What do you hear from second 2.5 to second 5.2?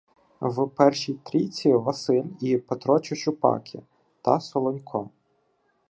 Петро Чучупаки та Солонько.